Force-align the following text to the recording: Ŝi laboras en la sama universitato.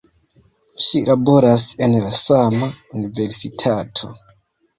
Ŝi 0.85 1.01
laboras 1.09 1.65
en 1.89 1.93
la 2.07 2.15
sama 2.21 2.71
universitato. 3.03 4.13